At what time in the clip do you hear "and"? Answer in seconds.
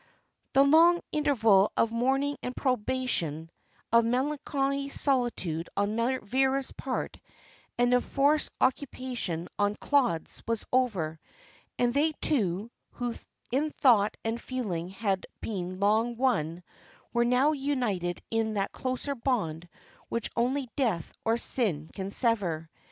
2.41-2.55, 7.77-7.93, 11.77-11.93, 14.25-14.41